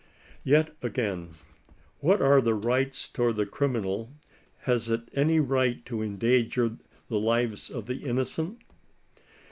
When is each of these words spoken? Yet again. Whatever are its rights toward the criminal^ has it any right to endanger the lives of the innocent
Yet 0.43 0.75
again. 0.81 1.35
Whatever 1.99 2.25
are 2.33 2.37
its 2.39 2.65
rights 2.65 3.07
toward 3.07 3.35
the 3.35 3.45
criminal^ 3.45 4.09
has 4.61 4.89
it 4.89 5.03
any 5.13 5.39
right 5.39 5.85
to 5.85 6.01
endanger 6.01 6.79
the 7.07 7.19
lives 7.19 7.69
of 7.69 7.85
the 7.85 7.97
innocent 7.97 8.63